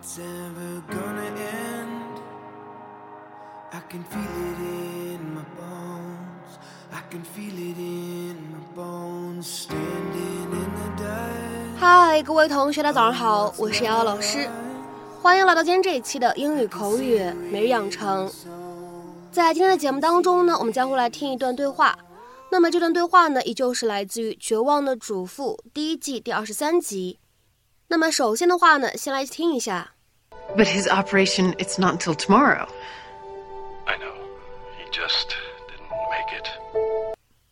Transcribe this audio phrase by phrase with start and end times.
[0.00, 2.20] it's ever gonna end.
[3.72, 6.58] I can feel it in my bones.
[6.92, 9.46] I can feel it in my bones.
[9.46, 11.78] Standing in the dark.
[11.78, 14.48] 嗨，各位同学，大家早上好，我是瑶瑶老师，
[15.20, 17.20] 欢迎来到今天这一期的英语口语
[17.50, 18.30] 每日养成。
[19.32, 21.98] 在今天的节目当中呢，我们将会来听一段对话。
[22.50, 27.18] 那么这段对话呢，依旧是来自于《绝望的主妇》第一季第二十三集。
[27.87, 29.93] 那么首先的话呢，先来听一下。
[30.55, 32.67] But his operation, it's not until tomorrow.
[33.85, 34.13] I know.
[34.77, 35.29] He just
[35.67, 36.47] didn't make it.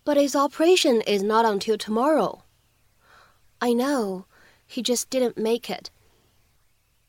[0.03, 2.41] But his operation is not until tomorrow.
[3.59, 4.25] I know,
[4.67, 5.89] he just didn't make it.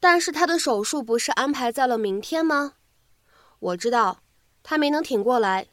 [0.00, 2.74] 但是他的手术不是安排在了明天吗？
[3.58, 4.22] 我知道，
[4.62, 5.68] 他没能挺过来。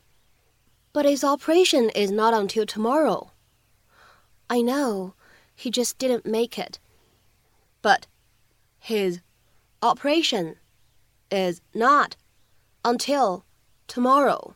[0.93, 3.29] But his operation is not until tomorrow.
[4.47, 5.13] I know,
[5.57, 6.79] he just didn't make it.
[7.83, 8.03] But
[8.79, 9.21] his
[9.81, 10.58] operation
[11.30, 12.17] is not
[12.83, 13.44] until
[13.88, 14.55] tomorrow.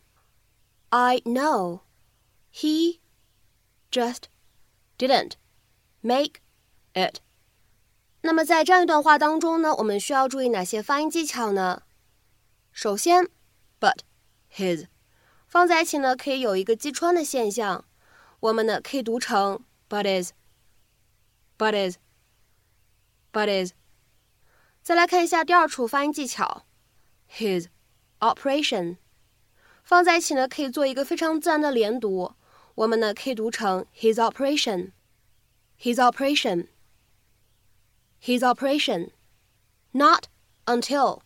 [0.90, 1.82] I know.
[2.52, 3.00] He
[3.90, 4.28] just
[4.98, 5.38] didn't
[6.02, 6.42] make
[6.94, 7.22] it.
[8.22, 11.84] 那么在这样一段话当中呢，我们需要注意哪些发音技巧呢？
[12.72, 13.30] 首先，
[13.80, 14.00] but
[14.52, 14.88] his
[15.48, 17.86] 放在一起呢，可以有一个击穿的现象，
[18.40, 21.98] 我们呢可以读成 but is，but is，but is。
[23.33, 23.73] But is，
[24.83, 26.65] 再来看一下第二处发音技巧
[27.31, 27.67] ，his
[28.21, 28.97] operation
[29.85, 32.35] 放在一起呢，可以做一个非常自然的连读，
[32.75, 40.25] 我们呢可以读成 his operation，his operation，his operation，not
[40.65, 41.21] until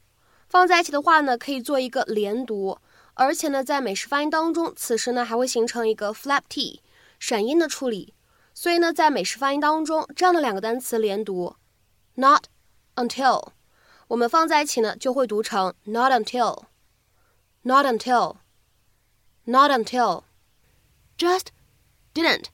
[0.49, 2.81] 放在一起的话呢，可以做一个连读，
[3.15, 6.83] 而且呢，在美式发音当中，此时呢还会形成一个 flap t
[7.19, 8.15] 闪音的处理，
[8.53, 11.55] 所以呢，在美式发音当中，这样的两个单词连读
[12.15, 12.47] ，not
[12.97, 13.53] until，
[14.09, 21.47] 我们放在一起呢就会读成 not until，not until，not until，just
[22.13, 22.47] didn't，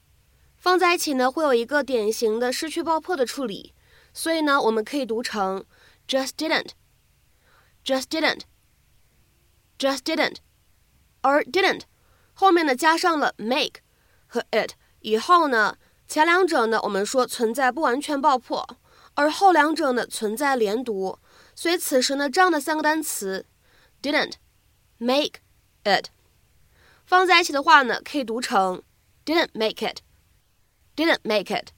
[0.57, 3.73] 放在一起呢会有一个典型的失去爆破的处理，
[4.13, 5.65] 所以呢我们可以读成
[6.07, 10.37] just didn't，just didn't，just didn't，
[11.21, 11.81] 而 didn't
[12.33, 13.81] 后面呢加上了 make
[14.27, 15.77] 和 it 以后呢，
[16.07, 18.65] 前两者呢我们说存在不完全爆破。
[19.19, 21.19] 而后两者呢存在连读，
[21.53, 23.45] 所以此时呢这样的三个单词
[24.01, 24.35] didn't
[24.97, 25.41] make
[25.83, 26.05] it
[27.05, 28.81] 放在一起的话呢，可以读成
[29.25, 31.71] didn't make it，didn't make it。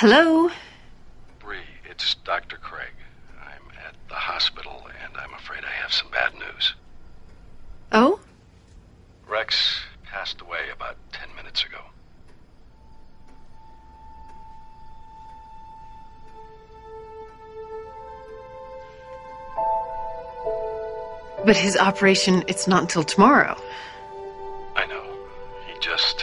[0.00, 0.48] Hello?
[5.88, 6.74] Have some bad news.
[7.92, 8.20] Oh?
[9.26, 11.78] Rex passed away about ten minutes ago.
[21.46, 23.56] But his operation, it's not until tomorrow.
[24.76, 25.04] I know.
[25.66, 26.22] He just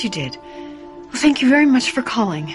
[0.00, 0.38] course you did.
[1.12, 2.46] Well, thank you very much for calling.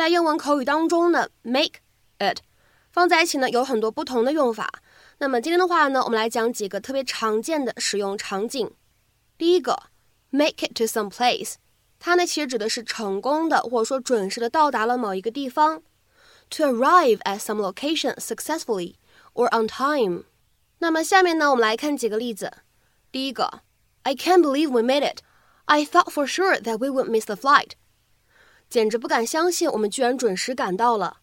[0.00, 1.80] 在英文口语当中呢，make
[2.18, 2.40] it
[2.90, 4.82] 放在一起呢有很多不同的用法。
[5.18, 8.70] 那么今天的话呢，我们来讲几个特别常见的使用场景。
[9.38, 9.84] 第一个，
[10.30, 11.54] make it to some place，
[11.98, 15.82] 它呢其实指的是成功的或者说准时的到达了某一个地方。
[16.50, 18.94] To arrive at some location successfully
[19.34, 20.24] or on time。
[20.78, 22.52] 那么下面呢，我们来看几个例子。
[23.10, 23.62] 第一个，
[24.02, 25.20] I can't believe we made it.
[25.64, 27.72] I thought for sure that we would miss the flight.
[28.70, 31.18] 简直不敢相信我们居然准时赶到了，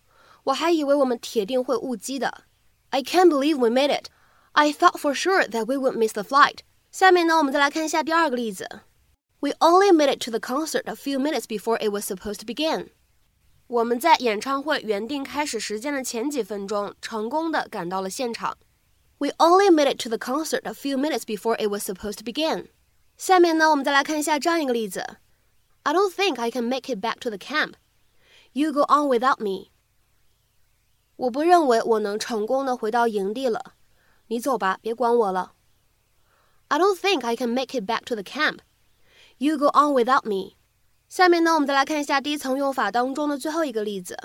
[0.46, 2.44] 我还以为我们铁定会误机的。
[2.90, 4.08] I can't believe we made it.
[4.54, 6.60] I thought for sure that we would miss the flight.
[6.92, 8.82] 下面呢，我们再来看一下第二个例子。
[9.40, 12.90] We only made it to the concert a few minutes before it was supposed to begin.
[13.68, 18.58] 我们在演唱会原定开始时间的前几分钟，成功的赶到了现场。
[19.18, 22.68] We only made it to the concert a few minutes before it was supposed to begin.
[23.18, 25.18] 下面呢，我们再来看一下这样一个例子。
[25.85, 27.75] I don't think I can make it back to the camp.
[28.53, 29.71] You go on without me.
[31.17, 33.75] 我不认为我能成功的回到营地了，
[34.27, 35.55] 你走吧，别管我了。
[36.69, 38.59] I don't think I can make it back to the camp.
[39.39, 40.57] You go on without me.
[41.09, 44.17] 下面呢，我们再来看一下第一层用法当中的最后一个例子。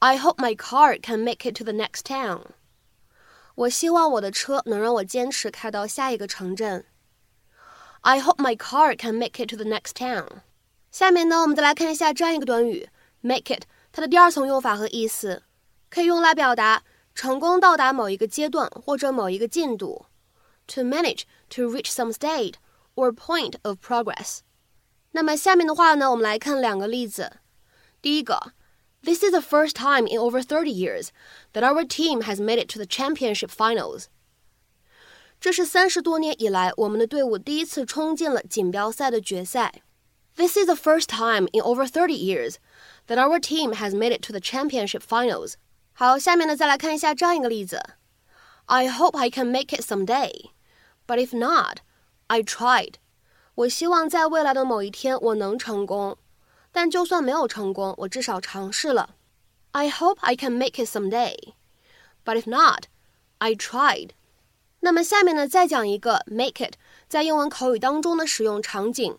[0.00, 2.42] I hope my car can make it to the next town.
[3.54, 6.86] 我希望我的车能让我坚持开到下一个城镇。
[8.01, 10.41] I hope my car can make it to the next town.
[10.91, 12.89] 下面呢，我们再来看一下这样一个短语，
[13.21, 15.43] make it，它的第二层用法和意思，
[15.89, 16.83] 可以用来表达
[17.15, 20.05] 成功到达某一个阶段或者某一个进度。
[20.67, 22.55] To manage to reach some state
[22.95, 24.39] or point of progress。
[25.11, 27.39] 那么下面的话呢，我们来看两个例子。
[28.01, 28.53] 第一个，
[29.03, 31.09] This is the first time in over thirty years
[31.53, 34.05] that our team has made it to the championship finals。
[35.39, 39.81] 这是三十多年以来我们的队伍第一次冲进了锦标赛的决赛。
[40.35, 42.55] This is the first time in over thirty years
[43.07, 45.53] that our team has made it to the championship finals。
[45.93, 47.81] 好，下面呢再来看一下这样一个例子。
[48.65, 51.79] I hope I can make it someday。But if not,
[52.27, 52.95] I tried.
[53.55, 56.17] 我希望在未来的某一天我能成功，
[56.71, 59.15] 但就算没有成功，我至少尝试了。
[59.73, 61.35] I hope I can make it someday.
[62.25, 62.85] But if not,
[63.37, 64.11] I tried.
[64.80, 66.74] 那么下面呢，再讲一个 make it
[67.08, 69.18] 在英文口语当中的使用场景，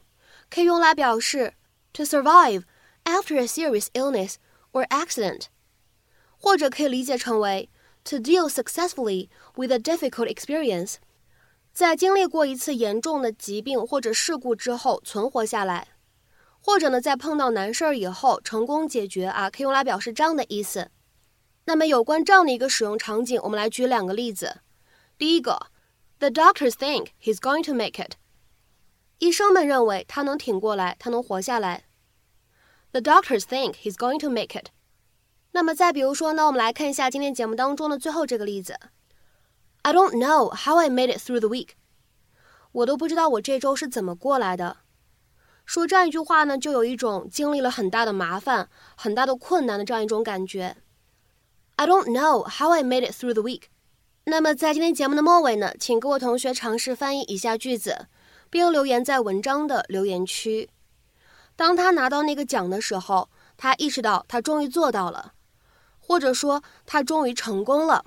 [0.50, 1.54] 可以用来表示
[1.92, 2.64] to survive
[3.04, 4.36] after a serious illness
[4.72, 5.44] or accident，
[6.38, 7.70] 或者可以理解成为
[8.04, 10.96] to deal successfully with a difficult experience。
[11.74, 15.90] 在经历过一次严重的疾病或者事故之后存活下来，
[16.62, 20.90] 或者呢，在碰到难事儿以后成功解决啊，可以用来表示这样的意思。
[21.66, 24.62] 那么有关这样的一个使用场景，我们来举两个例子。
[25.20, 25.68] 第一个
[26.20, 28.14] ，The doctors think he's going to make it。
[29.18, 31.84] 医生们认为他能挺过来，他能活下来。
[32.94, 34.68] The doctors think he's going to make it。
[35.52, 38.80] 那么再比如说呢，我们来看一下今天节目当中的最后这个例子。
[39.82, 41.72] I don't know how I made it through the week。
[42.72, 44.78] 我都不知道我这周是怎么过来的。
[45.66, 50.78] 说这样一句话呢，就有一种经历了很大的麻烦、很大的困难的这样一种感觉。
[51.76, 53.64] I don't know how I made it through the week。
[54.30, 58.06] 那么在今天节目的末尾呢，请各位同学尝试翻译以下句子，
[58.52, 60.70] 并留言在文章的留言区。
[61.56, 65.34] 当他拿到那个奖的时候，他意识到他终于做到了，
[66.00, 68.06] 或者说他终于成功了。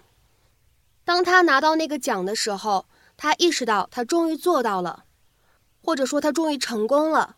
[1.05, 2.87] 当他拿到那个奖的时候，
[3.17, 5.05] 他意识到他终于做到了，
[5.83, 7.37] 或者说他终于成功了。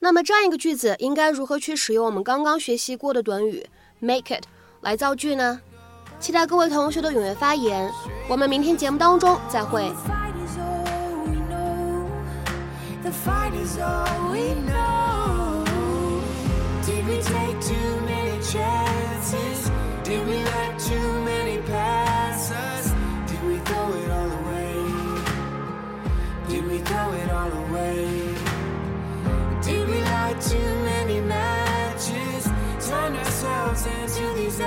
[0.00, 3.70] 那么这样一个句子应该如何去使用我们刚刚学习过的短语
[4.00, 4.44] make it
[4.80, 5.60] 来造句呢？
[6.18, 7.90] 期待各位同学的踊跃发言。
[8.28, 9.92] 我们明天节目当中再会。
[30.40, 32.44] too many matches,
[32.80, 34.60] turn ourselves into these